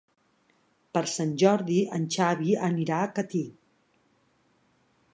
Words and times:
Per 0.97 1.03
Sant 1.15 1.35
Jordi 1.43 1.77
en 1.99 2.09
Xavi 2.17 2.57
anirà 2.71 3.01
a 3.09 3.13
Catí. 3.21 3.47